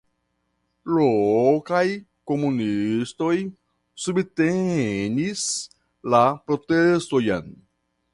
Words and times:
Lokaj 0.93 1.81
komunistoj 2.31 3.35
subtenis 4.05 5.45
la 6.15 6.23
protestojn. 6.49 7.53